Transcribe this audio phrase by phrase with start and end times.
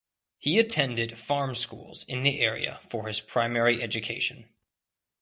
[0.39, 4.49] He attended farm schools in the area for his primary education.